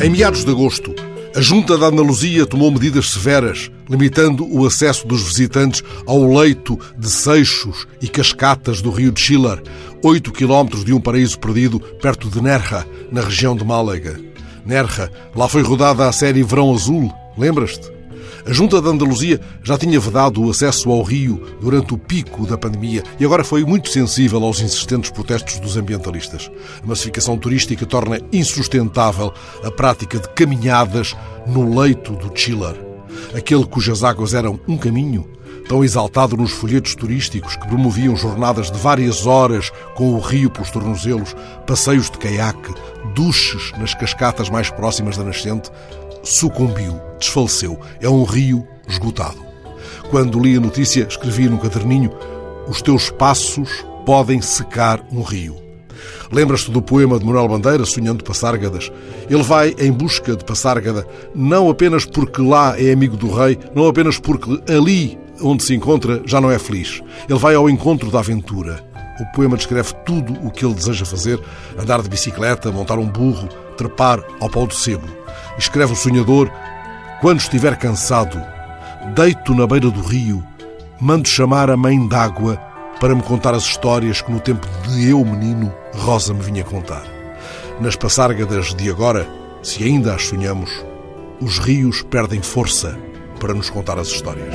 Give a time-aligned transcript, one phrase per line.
[0.00, 0.94] Em meados de agosto,
[1.34, 7.10] a Junta da Andaluzia tomou medidas severas, limitando o acesso dos visitantes ao leito de
[7.10, 9.60] seixos e cascatas do rio de Schiller,
[10.00, 14.20] 8 quilómetros de um paraíso perdido perto de Nerja, na região de Málaga.
[14.64, 17.97] Nerja, lá foi rodada a série Verão Azul, lembras-te?
[18.46, 22.56] A Junta de Andaluzia já tinha vedado o acesso ao rio durante o pico da
[22.56, 26.50] pandemia e agora foi muito sensível aos insistentes protestos dos ambientalistas.
[26.82, 32.76] A massificação turística torna insustentável a prática de caminhadas no leito do Chiller.
[33.34, 35.28] Aquele cujas águas eram um caminho,
[35.68, 40.70] tão exaltado nos folhetos turísticos que promoviam jornadas de várias horas com o rio pelos
[40.70, 41.34] tornozelos,
[41.66, 42.74] passeios de caiaque,
[43.14, 45.70] duches nas cascatas mais próximas da nascente,
[46.22, 47.78] sucumbiu, desfaleceu.
[48.00, 49.38] É um rio esgotado.
[50.10, 52.10] Quando li a notícia, escrevi no caderninho:
[52.66, 55.56] Os teus passos podem secar um rio.
[56.30, 58.90] Lembras-te do poema de Manuel Bandeira, Sonhando Passárgadas?
[59.28, 63.86] Ele vai em busca de Passárgada, não apenas porque lá é amigo do rei, não
[63.86, 67.02] apenas porque ali onde se encontra já não é feliz.
[67.28, 68.84] Ele vai ao encontro da aventura.
[69.20, 71.40] O poema descreve tudo o que ele deseja fazer:
[71.78, 75.06] andar de bicicleta, montar um burro, trepar ao pau do sebo.
[75.58, 76.50] Escreve o sonhador:
[77.20, 78.40] Quando estiver cansado,
[79.16, 80.40] deito na beira do rio,
[81.00, 82.56] mando chamar a mãe d'água
[83.00, 87.02] para me contar as histórias que no tempo de eu, menino, Rosa me vinha contar.
[87.80, 89.28] Nas passárgadas de agora,
[89.64, 90.70] se ainda as sonhamos,
[91.40, 92.96] os rios perdem força
[93.40, 94.54] para nos contar as histórias.